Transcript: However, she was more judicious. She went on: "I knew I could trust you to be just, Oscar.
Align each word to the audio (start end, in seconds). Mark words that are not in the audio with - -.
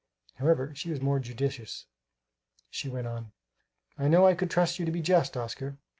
However, 0.37 0.73
she 0.73 0.89
was 0.89 0.99
more 0.99 1.19
judicious. 1.19 1.85
She 2.71 2.89
went 2.89 3.05
on: 3.05 3.33
"I 3.99 4.07
knew 4.07 4.25
I 4.25 4.33
could 4.33 4.49
trust 4.49 4.79
you 4.79 4.85
to 4.85 4.91
be 4.91 4.99
just, 5.03 5.37
Oscar. 5.37 5.77